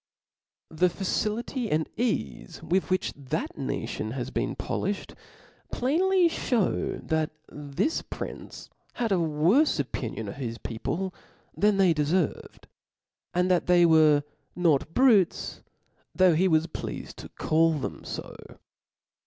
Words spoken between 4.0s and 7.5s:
has been poliihed, plainly (hews, that